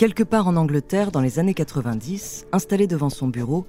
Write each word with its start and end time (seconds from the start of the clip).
Quelque 0.00 0.22
part 0.22 0.48
en 0.48 0.56
Angleterre, 0.56 1.10
dans 1.12 1.20
les 1.20 1.38
années 1.38 1.52
90, 1.52 2.46
installé 2.52 2.86
devant 2.86 3.10
son 3.10 3.28
bureau, 3.28 3.66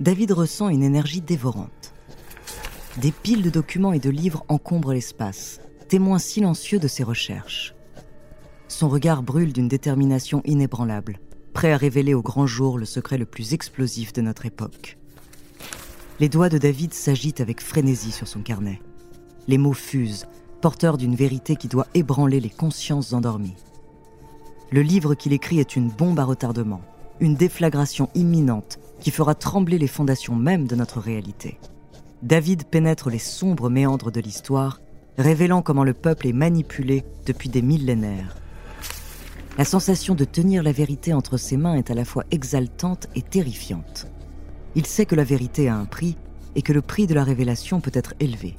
David 0.00 0.32
ressent 0.32 0.68
une 0.68 0.82
énergie 0.82 1.22
dévorante. 1.22 1.94
Des 2.98 3.10
piles 3.10 3.40
de 3.40 3.48
documents 3.48 3.94
et 3.94 3.98
de 3.98 4.10
livres 4.10 4.44
encombrent 4.48 4.92
l'espace, 4.92 5.62
témoin 5.88 6.18
silencieux 6.18 6.78
de 6.78 6.88
ses 6.88 7.04
recherches. 7.04 7.74
Son 8.68 8.90
regard 8.90 9.22
brûle 9.22 9.54
d'une 9.54 9.68
détermination 9.68 10.42
inébranlable, 10.44 11.20
prêt 11.54 11.72
à 11.72 11.78
révéler 11.78 12.12
au 12.12 12.20
grand 12.20 12.46
jour 12.46 12.76
le 12.76 12.84
secret 12.84 13.16
le 13.16 13.24
plus 13.24 13.54
explosif 13.54 14.12
de 14.12 14.20
notre 14.20 14.44
époque. 14.44 14.98
Les 16.20 16.28
doigts 16.28 16.50
de 16.50 16.58
David 16.58 16.92
s'agitent 16.92 17.40
avec 17.40 17.62
frénésie 17.62 18.12
sur 18.12 18.28
son 18.28 18.42
carnet. 18.42 18.82
Les 19.48 19.56
mots 19.56 19.72
fusent, 19.72 20.26
porteurs 20.60 20.98
d'une 20.98 21.16
vérité 21.16 21.56
qui 21.56 21.68
doit 21.68 21.86
ébranler 21.94 22.40
les 22.40 22.50
consciences 22.50 23.14
endormies. 23.14 23.56
Le 24.72 24.80
livre 24.80 25.14
qu'il 25.14 25.34
écrit 25.34 25.60
est 25.60 25.76
une 25.76 25.90
bombe 25.90 26.18
à 26.18 26.24
retardement, 26.24 26.80
une 27.20 27.34
déflagration 27.34 28.08
imminente 28.14 28.78
qui 29.00 29.10
fera 29.10 29.34
trembler 29.34 29.76
les 29.76 29.86
fondations 29.86 30.34
mêmes 30.34 30.66
de 30.66 30.74
notre 30.74 30.98
réalité. 30.98 31.58
David 32.22 32.64
pénètre 32.64 33.10
les 33.10 33.18
sombres 33.18 33.68
méandres 33.68 34.10
de 34.10 34.20
l'histoire, 34.20 34.80
révélant 35.18 35.60
comment 35.60 35.84
le 35.84 35.92
peuple 35.92 36.26
est 36.26 36.32
manipulé 36.32 37.04
depuis 37.26 37.50
des 37.50 37.60
millénaires. 37.60 38.34
La 39.58 39.66
sensation 39.66 40.14
de 40.14 40.24
tenir 40.24 40.62
la 40.62 40.72
vérité 40.72 41.12
entre 41.12 41.36
ses 41.36 41.58
mains 41.58 41.74
est 41.74 41.90
à 41.90 41.94
la 41.94 42.06
fois 42.06 42.24
exaltante 42.30 43.08
et 43.14 43.20
terrifiante. 43.20 44.06
Il 44.74 44.86
sait 44.86 45.04
que 45.04 45.14
la 45.14 45.24
vérité 45.24 45.68
a 45.68 45.76
un 45.76 45.84
prix 45.84 46.16
et 46.54 46.62
que 46.62 46.72
le 46.72 46.80
prix 46.80 47.06
de 47.06 47.12
la 47.12 47.24
révélation 47.24 47.82
peut 47.82 47.90
être 47.92 48.14
élevé. 48.20 48.56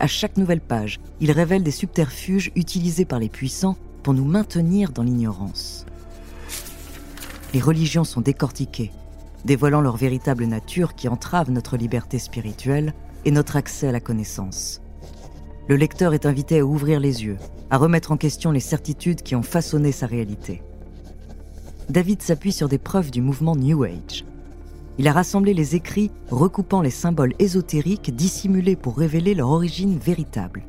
À 0.00 0.06
chaque 0.06 0.38
nouvelle 0.38 0.62
page, 0.62 0.98
il 1.20 1.30
révèle 1.30 1.62
des 1.62 1.70
subterfuges 1.70 2.52
utilisés 2.56 3.04
par 3.04 3.18
les 3.18 3.28
puissants 3.28 3.76
pour 4.04 4.14
nous 4.14 4.26
maintenir 4.26 4.92
dans 4.92 5.02
l'ignorance. 5.02 5.86
Les 7.54 7.60
religions 7.60 8.04
sont 8.04 8.20
décortiquées, 8.20 8.92
dévoilant 9.44 9.80
leur 9.80 9.96
véritable 9.96 10.44
nature 10.44 10.94
qui 10.94 11.08
entrave 11.08 11.50
notre 11.50 11.76
liberté 11.76 12.18
spirituelle 12.18 12.94
et 13.24 13.30
notre 13.30 13.56
accès 13.56 13.88
à 13.88 13.92
la 13.92 14.00
connaissance. 14.00 14.82
Le 15.68 15.76
lecteur 15.76 16.12
est 16.12 16.26
invité 16.26 16.58
à 16.58 16.66
ouvrir 16.66 17.00
les 17.00 17.24
yeux, 17.24 17.38
à 17.70 17.78
remettre 17.78 18.12
en 18.12 18.18
question 18.18 18.50
les 18.50 18.60
certitudes 18.60 19.22
qui 19.22 19.34
ont 19.34 19.42
façonné 19.42 19.90
sa 19.90 20.06
réalité. 20.06 20.62
David 21.88 22.20
s'appuie 22.20 22.52
sur 22.52 22.68
des 22.68 22.78
preuves 22.78 23.10
du 23.10 23.22
mouvement 23.22 23.56
New 23.56 23.84
Age. 23.84 24.26
Il 24.98 25.08
a 25.08 25.12
rassemblé 25.12 25.54
les 25.54 25.74
écrits 25.74 26.10
recoupant 26.30 26.82
les 26.82 26.90
symboles 26.90 27.34
ésotériques 27.38 28.14
dissimulés 28.14 28.76
pour 28.76 28.98
révéler 28.98 29.34
leur 29.34 29.48
origine 29.48 29.98
véritable. 29.98 30.64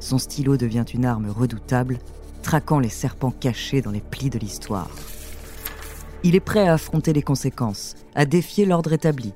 Son 0.00 0.18
stylo 0.18 0.56
devient 0.56 0.84
une 0.92 1.04
arme 1.04 1.30
redoutable 1.30 1.98
traquant 2.42 2.78
les 2.78 2.88
serpents 2.88 3.30
cachés 3.30 3.80
dans 3.80 3.90
les 3.90 4.00
plis 4.00 4.30
de 4.30 4.38
l'histoire. 4.38 4.90
Il 6.24 6.34
est 6.34 6.40
prêt 6.40 6.68
à 6.68 6.74
affronter 6.74 7.12
les 7.12 7.22
conséquences, 7.22 7.94
à 8.14 8.26
défier 8.26 8.66
l'ordre 8.66 8.92
établi, 8.92 9.32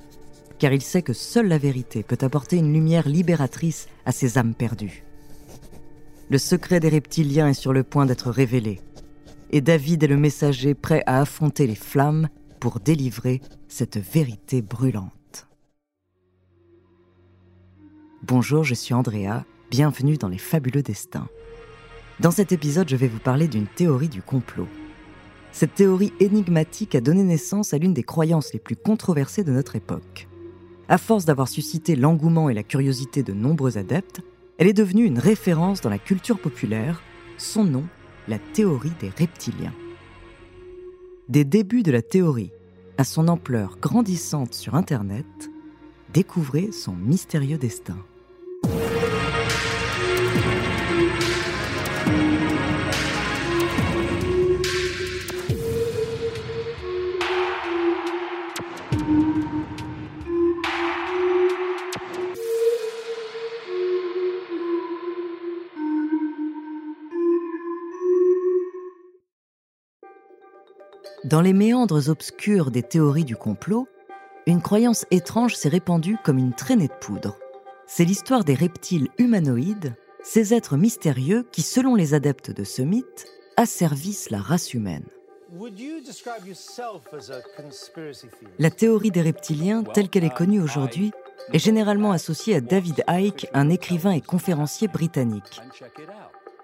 car 0.59 0.73
il 0.73 0.83
sait 0.83 1.03
que 1.03 1.13
seule 1.13 1.49
la 1.49 1.59
vérité 1.59 2.03
peut 2.03 2.19
apporter 2.21 2.57
une 2.57 2.73
lumière 2.73 3.09
libératrice 3.09 3.89
à 4.05 4.13
ces 4.13 4.39
âmes 4.39 4.55
perdues. 4.55 5.05
Le 6.29 6.39
secret 6.39 6.81
des 6.81 6.89
reptiliens 6.89 7.49
est 7.49 7.55
sur 7.55 7.73
le 7.73 7.83
point 7.83 8.07
d'être 8.07 8.31
révélé, 8.31 8.81
et 9.51 9.61
David 9.61 10.03
est 10.03 10.09
le 10.09 10.17
messager 10.17 10.75
prêt 10.75 11.03
à 11.07 11.21
affronter 11.21 11.67
les 11.67 11.75
flammes 11.75 12.29
pour 12.61 12.81
délivrer 12.81 13.41
cette 13.69 13.99
vérité 13.99 14.63
brûlante. 14.63 15.47
Bonjour, 18.23 18.65
je 18.65 18.75
suis 18.75 18.95
Andrea, 18.95 19.45
bienvenue 19.71 20.17
dans 20.17 20.29
les 20.29 20.39
fabuleux 20.39 20.83
destins. 20.83 21.29
Dans 22.19 22.31
cet 22.31 22.51
épisode, 22.51 22.89
je 22.89 22.97
vais 22.97 23.09
vous 23.09 23.19
parler 23.19 23.47
d'une 23.47 23.67
théorie 23.67 24.09
du 24.09 24.23
complot. 24.23 24.69
Cette 25.53 25.75
théorie 25.75 26.15
énigmatique 26.19 26.95
a 26.95 27.03
donné 27.03 27.23
naissance 27.23 27.75
à 27.75 27.79
l'une 27.79 27.93
des 27.93 28.03
croyances 28.03 28.55
les 28.55 28.59
plus 28.59 28.75
controversées 28.75 29.45
de 29.45 29.53
notre 29.53 29.77
époque. 29.77 30.27
À 30.89 30.97
force 30.97 31.27
d'avoir 31.27 31.49
suscité 31.49 31.95
l'engouement 31.95 32.49
et 32.49 32.55
la 32.55 32.63
curiosité 32.63 33.23
de 33.23 33.35
nombreux 33.35 33.77
adeptes, 33.77 34.23
elle 34.57 34.67
est 34.67 34.73
devenue 34.73 35.05
une 35.05 35.19
référence 35.19 35.83
dans 35.83 35.91
la 35.91 35.99
culture 35.99 36.39
populaire, 36.39 37.03
son 37.37 37.65
nom, 37.65 37.85
la 38.29 38.39
théorie 38.39 38.93
des 38.99 39.11
reptiliens. 39.11 39.75
Des 41.29 41.45
débuts 41.45 41.83
de 41.83 41.93
la 41.93 42.03
théorie 42.03 42.53
à 42.97 43.05
son 43.05 43.29
ampleur 43.29 43.77
grandissante 43.79 44.55
sur 44.55 44.75
Internet, 44.75 45.27
découvrez 46.15 46.73
son 46.73 46.95
mystérieux 46.95 47.59
destin. 47.59 47.99
Dans 71.27 71.41
les 71.41 71.53
méandres 71.53 72.09
obscurs 72.09 72.71
des 72.71 72.85
théories 72.85 73.25
du 73.25 73.35
complot, 73.35 73.89
une 74.47 74.63
croyance 74.63 75.07
étrange 75.11 75.57
s'est 75.57 75.69
répandue 75.69 76.19
comme 76.23 76.39
une 76.39 76.53
traînée 76.53 76.87
de 76.87 76.93
poudre. 76.93 77.37
C'est 77.89 78.05
l'histoire 78.05 78.45
des 78.45 78.55
reptiles 78.55 79.09
humanoïdes, 79.19 79.97
ces 80.23 80.55
êtres 80.55 80.77
mystérieux 80.77 81.45
qui, 81.51 81.63
selon 81.63 81.97
les 81.97 82.15
adeptes 82.15 82.53
de 82.53 82.63
ce 82.63 82.83
mythe, 82.83 83.27
asservissent 83.57 84.31
la 84.31 84.39
race 84.39 84.73
humaine. 84.73 85.03
La 88.61 88.71
théorie 88.71 89.11
des 89.11 89.23
reptiliens, 89.23 89.83
telle 89.83 90.09
qu'elle 90.09 90.23
est 90.23 90.31
connue 90.31 90.61
aujourd'hui, 90.61 91.11
est 91.53 91.59
généralement 91.59 92.13
associée 92.13 92.55
à 92.55 92.61
David 92.61 93.03
Icke, 93.09 93.49
un 93.53 93.69
écrivain 93.69 94.13
et 94.13 94.21
conférencier 94.21 94.87
britannique. 94.87 95.61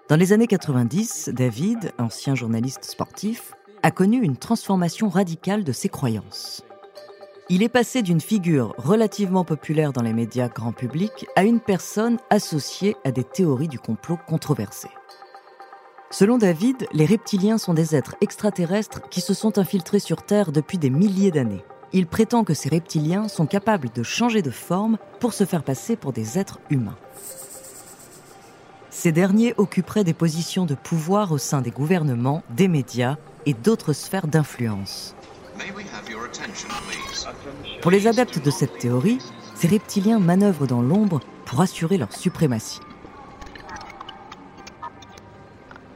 Dans 0.07 0.15
les 0.15 0.31
années 0.31 0.47
90, 0.47 1.31
David, 1.33 1.91
ancien 1.97 2.33
journaliste 2.33 2.85
sportif, 2.85 3.55
a 3.83 3.91
connu 3.91 4.23
une 4.23 4.37
transformation 4.37 5.09
radicale 5.09 5.63
de 5.63 5.71
ses 5.73 5.89
croyances. 5.89 6.63
Il 7.49 7.61
est 7.61 7.69
passé 7.69 8.01
d'une 8.01 8.21
figure 8.21 8.73
relativement 8.77 9.43
populaire 9.43 9.91
dans 9.91 10.01
les 10.01 10.13
médias 10.13 10.47
grand 10.47 10.71
public 10.71 11.27
à 11.35 11.43
une 11.43 11.59
personne 11.59 12.17
associée 12.29 12.95
à 13.03 13.11
des 13.11 13.25
théories 13.25 13.67
du 13.67 13.79
complot 13.79 14.17
controversées. 14.25 14.89
Selon 16.09 16.37
David, 16.37 16.87
les 16.93 17.05
reptiliens 17.05 17.57
sont 17.57 17.73
des 17.73 17.95
êtres 17.95 18.15
extraterrestres 18.21 19.01
qui 19.09 19.19
se 19.19 19.33
sont 19.33 19.57
infiltrés 19.57 19.99
sur 19.99 20.23
Terre 20.23 20.53
depuis 20.53 20.77
des 20.77 20.89
milliers 20.89 21.31
d'années. 21.31 21.65
Il 21.91 22.07
prétend 22.07 22.45
que 22.45 22.53
ces 22.53 22.69
reptiliens 22.69 23.27
sont 23.27 23.45
capables 23.45 23.89
de 23.93 24.03
changer 24.03 24.41
de 24.41 24.51
forme 24.51 24.97
pour 25.19 25.33
se 25.33 25.43
faire 25.43 25.63
passer 25.63 25.97
pour 25.97 26.13
des 26.13 26.39
êtres 26.39 26.59
humains. 26.69 26.97
Ces 28.93 29.11
derniers 29.11 29.55
occuperaient 29.57 30.03
des 30.03 30.13
positions 30.13 30.65
de 30.67 30.75
pouvoir 30.75 31.31
au 31.31 31.39
sein 31.39 31.61
des 31.61 31.71
gouvernements, 31.71 32.43
des 32.51 32.67
médias 32.67 33.17
et 33.47 33.55
d'autres 33.55 33.91
sphères 33.91 34.27
d'influence. 34.27 35.15
Pour 37.81 37.91
les 37.91 38.07
adeptes 38.07 38.41
de 38.41 38.51
cette 38.51 38.77
théorie, 38.77 39.17
ces 39.55 39.67
reptiliens 39.67 40.19
manœuvrent 40.19 40.67
dans 40.67 40.83
l'ombre 40.83 41.21
pour 41.45 41.59
assurer 41.59 41.97
leur 41.97 42.13
suprématie. 42.13 42.79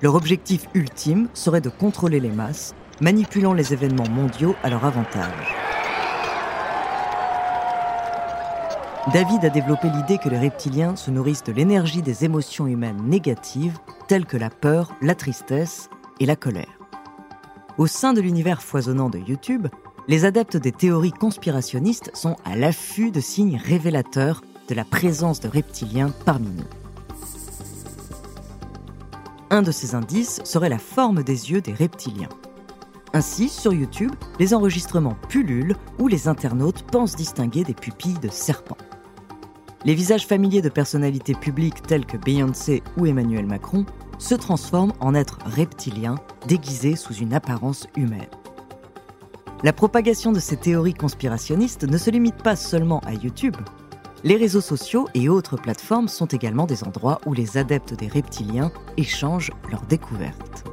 Leur 0.01 0.15
objectif 0.15 0.67
ultime 0.73 1.29
serait 1.35 1.61
de 1.61 1.69
contrôler 1.69 2.19
les 2.19 2.31
masses, 2.31 2.73
manipulant 2.99 3.53
les 3.53 3.73
événements 3.73 4.09
mondiaux 4.09 4.55
à 4.63 4.69
leur 4.69 4.83
avantage. 4.83 5.66
David 9.13 9.45
a 9.45 9.49
développé 9.49 9.89
l'idée 9.89 10.17
que 10.17 10.27
les 10.27 10.37
reptiliens 10.37 10.97
se 10.97 11.11
nourrissent 11.11 11.43
de 11.43 11.53
l'énergie 11.53 12.01
des 12.01 12.25
émotions 12.25 12.67
humaines 12.67 13.01
négatives, 13.05 13.79
telles 14.09 14.25
que 14.25 14.35
la 14.35 14.49
peur, 14.49 14.91
la 15.01 15.15
tristesse 15.15 15.89
et 16.19 16.25
la 16.25 16.35
colère. 16.35 16.77
Au 17.77 17.87
sein 17.87 18.11
de 18.11 18.19
l'univers 18.19 18.61
foisonnant 18.61 19.09
de 19.09 19.19
YouTube, 19.19 19.67
les 20.09 20.25
adeptes 20.25 20.57
des 20.57 20.73
théories 20.73 21.13
conspirationnistes 21.13 22.11
sont 22.13 22.35
à 22.43 22.57
l'affût 22.57 23.11
de 23.11 23.21
signes 23.21 23.61
révélateurs 23.63 24.41
de 24.67 24.75
la 24.75 24.83
présence 24.83 25.39
de 25.39 25.47
reptiliens 25.47 26.11
parmi 26.25 26.49
nous. 26.49 26.67
Un 29.49 29.61
de 29.61 29.71
ces 29.71 29.95
indices 29.95 30.41
serait 30.43 30.67
la 30.67 30.79
forme 30.79 31.23
des 31.23 31.49
yeux 31.51 31.61
des 31.61 31.73
reptiliens. 31.73 32.29
Ainsi, 33.13 33.47
sur 33.47 33.71
YouTube, 33.71 34.11
les 34.37 34.53
enregistrements 34.53 35.15
pullulent 35.29 35.77
où 35.97 36.09
les 36.09 36.27
internautes 36.27 36.83
pensent 36.83 37.15
distinguer 37.15 37.63
des 37.63 37.73
pupilles 37.73 38.19
de 38.19 38.27
serpents. 38.27 38.77
Les 39.85 39.93
visages 39.93 40.25
familiers 40.25 40.61
de 40.61 40.69
personnalités 40.69 41.35
publiques 41.35 41.81
telles 41.83 42.05
que 42.05 42.17
Beyoncé 42.17 42.83
ou 42.97 43.05
Emmanuel 43.05 43.45
Macron 43.45 43.85
se 44.17 44.35
transforme 44.35 44.93
en 44.99 45.13
êtres 45.13 45.39
reptiliens 45.45 46.15
déguisés 46.47 46.95
sous 46.95 47.13
une 47.13 47.33
apparence 47.33 47.87
humaine. 47.95 48.29
La 49.63 49.73
propagation 49.73 50.31
de 50.31 50.39
ces 50.39 50.57
théories 50.57 50.93
conspirationnistes 50.93 51.83
ne 51.83 51.97
se 51.97 52.09
limite 52.09 52.37
pas 52.43 52.55
seulement 52.55 52.99
à 53.01 53.13
YouTube. 53.13 53.55
Les 54.23 54.35
réseaux 54.35 54.61
sociaux 54.61 55.07
et 55.13 55.29
autres 55.29 55.57
plateformes 55.57 56.07
sont 56.07 56.25
également 56.25 56.65
des 56.65 56.83
endroits 56.83 57.19
où 57.25 57.33
les 57.33 57.57
adeptes 57.57 57.93
des 57.93 58.07
reptiliens 58.07 58.71
échangent 58.97 59.51
leurs 59.71 59.85
découvertes. 59.85 60.63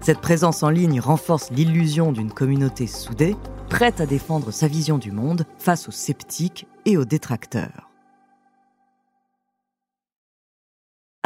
Cette 0.00 0.20
présence 0.20 0.62
en 0.62 0.70
ligne 0.70 1.00
renforce 1.00 1.50
l'illusion 1.50 2.12
d'une 2.12 2.32
communauté 2.32 2.86
soudée, 2.86 3.36
prête 3.70 4.00
à 4.00 4.06
défendre 4.06 4.50
sa 4.50 4.68
vision 4.68 4.98
du 4.98 5.12
monde 5.12 5.46
face 5.58 5.88
aux 5.88 5.92
sceptiques 5.92 6.66
et 6.84 6.96
aux 6.96 7.04
détracteurs. 7.06 7.93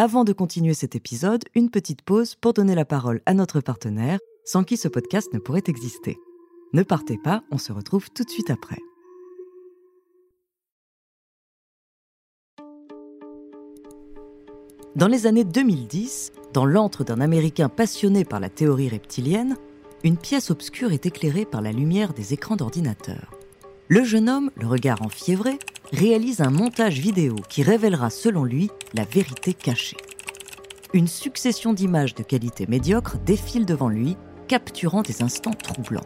Avant 0.00 0.22
de 0.22 0.32
continuer 0.32 0.74
cet 0.74 0.94
épisode, 0.94 1.42
une 1.56 1.70
petite 1.70 2.02
pause 2.02 2.36
pour 2.36 2.52
donner 2.52 2.76
la 2.76 2.84
parole 2.84 3.20
à 3.26 3.34
notre 3.34 3.60
partenaire, 3.60 4.20
sans 4.44 4.62
qui 4.62 4.76
ce 4.76 4.86
podcast 4.86 5.34
ne 5.34 5.40
pourrait 5.40 5.64
exister. 5.66 6.16
Ne 6.72 6.84
partez 6.84 7.18
pas, 7.18 7.42
on 7.50 7.58
se 7.58 7.72
retrouve 7.72 8.08
tout 8.14 8.22
de 8.22 8.30
suite 8.30 8.48
après. 8.48 8.78
Dans 14.94 15.08
les 15.08 15.26
années 15.26 15.42
2010, 15.42 16.30
dans 16.52 16.64
l'antre 16.64 17.02
d'un 17.02 17.20
Américain 17.20 17.68
passionné 17.68 18.24
par 18.24 18.38
la 18.38 18.50
théorie 18.50 18.88
reptilienne, 18.88 19.56
une 20.04 20.16
pièce 20.16 20.52
obscure 20.52 20.92
est 20.92 21.06
éclairée 21.06 21.44
par 21.44 21.60
la 21.60 21.72
lumière 21.72 22.12
des 22.12 22.34
écrans 22.34 22.54
d'ordinateur. 22.54 23.32
Le 23.88 24.04
jeune 24.04 24.28
homme, 24.28 24.52
le 24.54 24.68
regard 24.68 25.02
enfiévré, 25.02 25.58
réalise 25.92 26.40
un 26.40 26.50
montage 26.50 26.98
vidéo 26.98 27.36
qui 27.48 27.62
révélera 27.62 28.10
selon 28.10 28.44
lui 28.44 28.70
la 28.94 29.04
vérité 29.04 29.54
cachée. 29.54 29.96
Une 30.92 31.06
succession 31.06 31.72
d'images 31.72 32.14
de 32.14 32.22
qualité 32.22 32.66
médiocre 32.66 33.18
défile 33.18 33.66
devant 33.66 33.88
lui, 33.88 34.16
capturant 34.48 35.02
des 35.02 35.22
instants 35.22 35.52
troublants. 35.52 36.00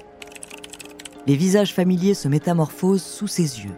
Les 1.27 1.37
visages 1.37 1.73
familiers 1.73 2.15
se 2.15 2.29
métamorphosent 2.29 3.03
sous 3.03 3.29
ses 3.29 3.61
yeux. 3.61 3.77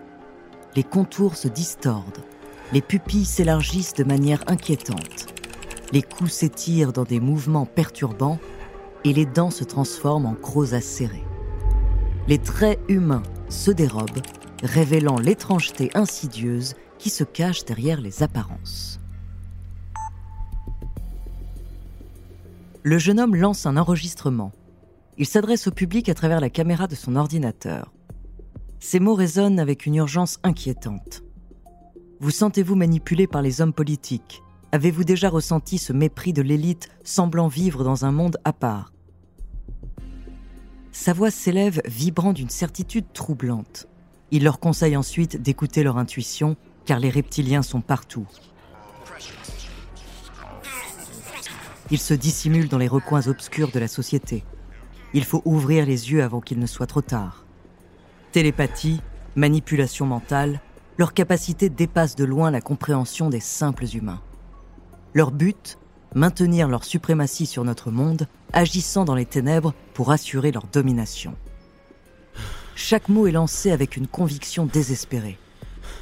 Les 0.77 0.83
contours 0.85 1.37
se 1.37 1.49
distordent. 1.49 2.25
Les 2.73 2.81
pupilles 2.81 3.27
s'élargissent 3.27 3.95
de 3.95 4.05
manière 4.05 4.43
inquiétante. 4.47 5.27
Les 5.93 6.03
coups 6.03 6.33
s'étirent 6.33 6.93
dans 6.93 7.05
des 7.05 7.21
mouvements 7.21 7.67
perturbants 7.67 8.39
et 9.05 9.12
les 9.12 9.27
dents 9.27 9.50
se 9.50 9.65
transforment 9.65 10.27
en 10.27 10.35
crocs 10.35 10.73
acérés. 10.73 11.25
Les 12.27 12.39
traits 12.39 12.81
humains 12.89 13.23
se 13.50 13.71
dérobe, 13.71 14.21
révélant 14.64 15.19
l'étrangeté 15.19 15.90
insidieuse 15.94 16.75
qui 16.99 17.11
se 17.11 17.22
cache 17.22 17.64
derrière 17.64 18.00
les 18.00 18.22
apparences. 18.22 18.99
Le 22.82 22.99
jeune 22.99 23.20
homme 23.20 23.37
lance 23.37 23.66
un 23.66 23.76
enregistrement. 23.76 24.52
Il 25.16 25.26
s'adresse 25.26 25.66
au 25.69 25.70
public 25.70 26.08
à 26.08 26.14
travers 26.14 26.40
la 26.40 26.50
caméra 26.50 26.87
de 26.87 26.94
son 26.94 27.16
ordinateur. 27.16 27.93
Ses 28.81 29.00
mots 29.00 29.14
résonnent 29.14 29.61
avec 29.61 29.87
une 29.87 29.94
urgence 29.94 30.38
inquiétante. 30.43 31.22
Vous 32.20 32.31
sentez-vous 32.31 32.75
manipulé 32.75 33.26
par 33.26 33.43
les 33.43 33.61
hommes 33.61 33.72
politiques? 33.72 34.43
Avez-vous 34.72 35.05
déjà 35.05 35.28
ressenti 35.28 35.78
ce 35.78 35.93
mépris 35.93 36.32
de 36.32 36.43
l'élite 36.43 36.88
semblant 37.05 37.49
vivre 37.49 37.84
dans 37.84 38.05
un 38.05 38.12
monde 38.12 38.38
à 38.44 38.52
part? 38.52 38.93
Sa 40.90 41.12
voix 41.12 41.31
s'élève 41.31 41.81
vibrant 41.87 42.32
d'une 42.32 42.49
certitude 42.49 43.06
troublante. 43.12 43.88
Il 44.35 44.43
leur 44.43 44.59
conseille 44.59 44.97
ensuite 44.97 45.41
d'écouter 45.41 45.85
leur 45.85 45.97
intuition, 45.97 46.57
car 46.87 46.99
les 46.99 47.09
reptiliens 47.09 47.63
sont 47.63 47.81
partout. 47.81 48.27
Ils 51.93 52.01
se 52.01 52.15
dissimulent 52.15 52.69
dans 52.69 52.79
les 52.79 52.89
recoins 52.89 53.29
obscurs 53.29 53.71
de 53.71 53.79
la 53.79 53.87
société. 53.87 54.43
Il 55.13 55.23
faut 55.23 55.41
ouvrir 55.45 55.87
les 55.87 56.11
yeux 56.11 56.25
avant 56.25 56.41
qu'il 56.41 56.59
ne 56.59 56.67
soit 56.67 56.89
trop 56.89 57.01
tard. 57.01 57.45
Télépathie, 58.33 59.01
manipulation 59.37 60.05
mentale, 60.05 60.61
leur 60.99 61.15
capacité 61.15 61.69
dépasse 61.69 62.17
de 62.17 62.25
loin 62.25 62.51
la 62.51 62.61
compréhension 62.61 63.31
des 63.31 63.39
simples 63.39 63.87
humains. 63.95 64.21
Leur 65.13 65.31
but 65.31 65.79
maintenir 66.17 66.67
leur 66.67 66.83
suprématie 66.83 67.47
sur 67.47 67.63
notre 67.63 67.93
monde, 67.93 68.27
agissant 68.53 69.05
dans 69.05 69.15
les 69.15 69.27
ténèbres 69.27 69.75
pour 69.93 70.11
assurer 70.11 70.51
leur 70.51 70.67
domination. 70.73 71.37
Chaque 72.76 73.09
mot 73.09 73.26
est 73.26 73.32
lancé 73.32 73.71
avec 73.71 73.97
une 73.97 74.09
conviction 74.09 74.67
désespérée. 74.67 75.38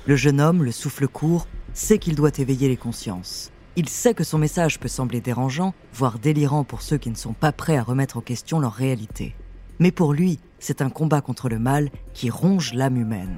Le 0.06 0.16
jeune 0.16 0.40
homme, 0.40 0.64
le 0.64 0.72
souffle 0.72 1.06
court, 1.06 1.46
sait 1.74 1.98
qu'il 1.98 2.14
doit 2.14 2.38
éveiller 2.38 2.68
les 2.68 2.76
consciences. 2.76 3.52
Il 3.76 3.88
sait 3.88 4.14
que 4.14 4.24
son 4.24 4.38
message 4.38 4.80
peut 4.80 4.88
sembler 4.88 5.20
dérangeant, 5.20 5.74
voire 5.92 6.18
délirant 6.18 6.64
pour 6.64 6.82
ceux 6.82 6.98
qui 6.98 7.10
ne 7.10 7.14
sont 7.14 7.34
pas 7.34 7.52
prêts 7.52 7.76
à 7.76 7.82
remettre 7.82 8.16
en 8.16 8.20
question 8.20 8.58
leur 8.58 8.72
réalité. 8.72 9.34
Mais 9.78 9.90
pour 9.90 10.12
lui, 10.12 10.40
c'est 10.58 10.82
un 10.82 10.90
combat 10.90 11.20
contre 11.20 11.48
le 11.48 11.58
mal 11.58 11.90
qui 12.14 12.30
ronge 12.30 12.72
l'âme 12.72 12.96
humaine. 12.96 13.36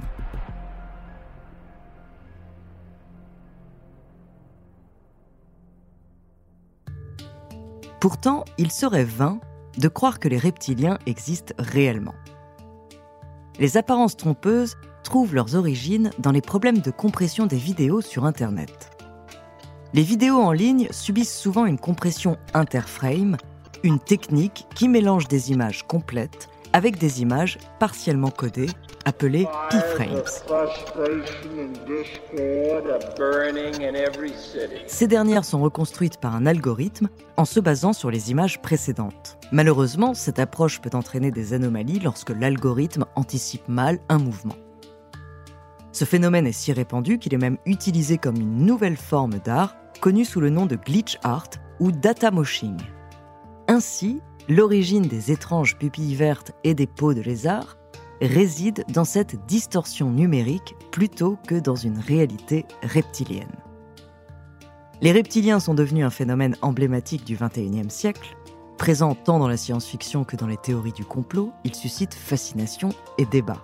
Pourtant, 7.99 8.45
il 8.57 8.71
serait 8.71 9.03
vain 9.03 9.39
de 9.77 9.87
croire 9.87 10.19
que 10.19 10.27
les 10.27 10.37
reptiliens 10.37 10.99
existent 11.05 11.53
réellement. 11.57 12.13
Les 13.57 13.77
apparences 13.77 14.17
trompeuses 14.17 14.75
trouvent 15.03 15.33
leurs 15.33 15.55
origines 15.55 16.11
dans 16.19 16.31
les 16.31 16.41
problèmes 16.41 16.79
de 16.79 16.91
compression 16.91 17.45
des 17.45 17.57
vidéos 17.57 18.01
sur 18.01 18.25
Internet. 18.25 18.91
Les 19.93 20.03
vidéos 20.03 20.39
en 20.39 20.51
ligne 20.51 20.87
subissent 20.91 21.37
souvent 21.37 21.65
une 21.65 21.79
compression 21.79 22.37
interframe, 22.53 23.37
une 23.83 23.99
technique 23.99 24.67
qui 24.75 24.89
mélange 24.89 25.29
des 25.29 25.51
images 25.51 25.83
complètes 25.83 26.49
avec 26.73 26.97
des 26.97 27.21
images 27.21 27.57
partiellement 27.79 28.31
codées 28.31 28.69
appelées 29.05 29.47
p-frames. 29.69 30.23
Ces 34.87 35.07
dernières 35.07 35.45
sont 35.45 35.61
reconstruites 35.61 36.17
par 36.17 36.35
un 36.35 36.45
algorithme 36.45 37.07
en 37.37 37.45
se 37.45 37.59
basant 37.59 37.93
sur 37.93 38.11
les 38.11 38.31
images 38.31 38.61
précédentes. 38.61 39.37
Malheureusement, 39.51 40.13
cette 40.13 40.39
approche 40.39 40.81
peut 40.81 40.89
entraîner 40.93 41.31
des 41.31 41.53
anomalies 41.53 41.99
lorsque 41.99 42.31
l'algorithme 42.31 43.05
anticipe 43.15 43.67
mal 43.67 43.99
un 44.09 44.17
mouvement. 44.17 44.55
Ce 45.91 46.03
phénomène 46.03 46.45
est 46.47 46.51
si 46.51 46.73
répandu 46.73 47.19
qu'il 47.19 47.33
est 47.33 47.37
même 47.37 47.57
utilisé 47.65 48.17
comme 48.17 48.35
une 48.35 48.65
nouvelle 48.65 48.97
forme 48.97 49.39
d'art 49.39 49.77
connue 50.01 50.25
sous 50.25 50.41
le 50.41 50.49
nom 50.49 50.65
de 50.65 50.75
glitch 50.75 51.17
art 51.23 51.49
ou 51.79 51.91
data 51.91 52.31
moshing. 52.31 52.77
Ainsi, 53.67 54.21
l'origine 54.49 55.07
des 55.07 55.31
étranges 55.31 55.77
pupilles 55.77 56.15
vertes 56.15 56.51
et 56.63 56.73
des 56.73 56.87
peaux 56.87 57.13
de 57.13 57.21
lézard 57.21 57.77
réside 58.21 58.85
dans 58.89 59.03
cette 59.03 59.45
distorsion 59.45 60.09
numérique 60.09 60.75
plutôt 60.91 61.37
que 61.47 61.55
dans 61.55 61.75
une 61.75 61.99
réalité 61.99 62.65
reptilienne. 62.83 63.55
Les 65.01 65.11
reptiliens 65.11 65.59
sont 65.59 65.73
devenus 65.73 66.05
un 66.05 66.09
phénomène 66.09 66.55
emblématique 66.61 67.25
du 67.25 67.35
XXIe 67.35 67.89
siècle. 67.89 68.37
Présent 68.77 69.15
tant 69.15 69.39
dans 69.39 69.47
la 69.47 69.57
science-fiction 69.57 70.23
que 70.23 70.35
dans 70.35 70.47
les 70.47 70.57
théories 70.57 70.93
du 70.93 71.05
complot, 71.05 71.51
ils 71.63 71.75
suscitent 71.75 72.13
fascination 72.13 72.89
et 73.17 73.25
débat. 73.25 73.61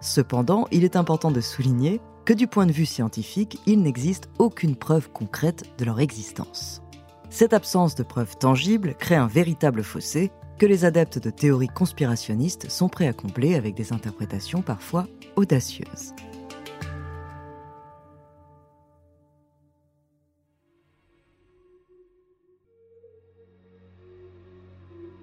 Cependant, 0.00 0.66
il 0.70 0.84
est 0.84 0.96
important 0.96 1.30
de 1.30 1.40
souligner 1.40 2.00
que 2.24 2.32
du 2.32 2.46
point 2.46 2.66
de 2.66 2.72
vue 2.72 2.86
scientifique, 2.86 3.60
il 3.66 3.82
n'existe 3.82 4.28
aucune 4.38 4.76
preuve 4.76 5.10
concrète 5.10 5.64
de 5.78 5.84
leur 5.84 6.00
existence. 6.00 6.82
Cette 7.30 7.52
absence 7.52 7.94
de 7.94 8.02
preuves 8.02 8.36
tangibles 8.36 8.94
crée 8.94 9.14
un 9.14 9.26
véritable 9.26 9.82
fossé 9.82 10.30
que 10.58 10.66
les 10.66 10.84
adeptes 10.84 11.18
de 11.18 11.30
théories 11.30 11.68
conspirationnistes 11.68 12.70
sont 12.70 12.88
prêts 12.88 13.08
à 13.08 13.12
combler 13.12 13.54
avec 13.54 13.74
des 13.74 13.92
interprétations 13.92 14.62
parfois 14.62 15.06
audacieuses. 15.36 16.14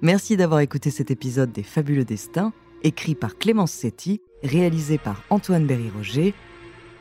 Merci 0.03 0.35
d'avoir 0.35 0.59
écouté 0.59 0.91
cet 0.91 1.11
épisode 1.11 1.53
des 1.53 1.63
Fabuleux 1.63 2.03
Destins, 2.03 2.51
écrit 2.83 3.15
par 3.15 3.37
Clémence 3.37 3.71
Setti, 3.71 4.19
réalisé 4.43 4.97
par 4.97 5.23
Antoine 5.29 5.65
Berry-Roger. 5.65 6.33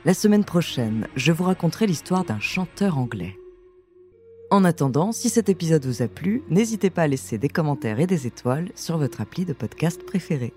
La 0.04 0.14
semaine 0.14 0.44
prochaine, 0.44 1.08
je 1.16 1.32
vous 1.32 1.42
raconterai 1.42 1.88
l'histoire 1.88 2.24
d'un 2.24 2.38
chanteur 2.38 2.98
anglais. 2.98 3.36
En 4.52 4.64
attendant, 4.64 5.12
si 5.12 5.30
cet 5.30 5.48
épisode 5.48 5.86
vous 5.86 6.02
a 6.02 6.08
plu, 6.08 6.42
n'hésitez 6.50 6.90
pas 6.90 7.04
à 7.04 7.06
laisser 7.06 7.38
des 7.38 7.48
commentaires 7.48 8.00
et 8.00 8.06
des 8.06 8.26
étoiles 8.26 8.68
sur 8.74 8.98
votre 8.98 9.22
appli 9.22 9.46
de 9.46 9.54
podcast 9.54 10.04
préféré. 10.04 10.52